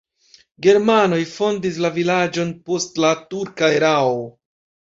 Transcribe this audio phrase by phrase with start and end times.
[0.67, 4.21] Germanoj fondis la vilaĝon post la turka erao.